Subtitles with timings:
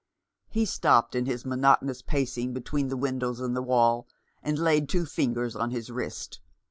[0.49, 4.07] He stopped in his monotonous pacing between the windows and the wall,
[4.41, 6.39] and laid two fingers on his wrist.